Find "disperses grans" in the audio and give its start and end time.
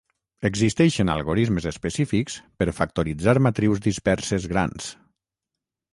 3.89-4.93